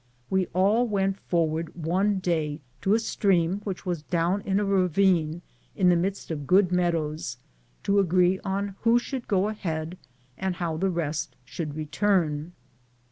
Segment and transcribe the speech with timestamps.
[0.31, 5.43] We all went forward one day to a stream which was down in a ravine
[5.75, 7.37] in the midst of good meadows,
[7.83, 9.99] to agree on who should go ahead
[10.39, 12.53] and how the rest should return.